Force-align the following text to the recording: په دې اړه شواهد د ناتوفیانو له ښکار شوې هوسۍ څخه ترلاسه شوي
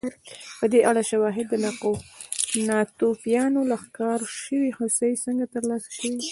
په 0.59 0.65
دې 0.71 0.81
اړه 0.89 1.01
شواهد 1.11 1.45
د 1.49 1.55
ناتوفیانو 2.67 3.59
له 3.69 3.77
ښکار 3.83 4.19
شوې 4.45 4.69
هوسۍ 4.77 5.11
څخه 5.23 5.43
ترلاسه 5.55 5.89
شوي 5.97 6.19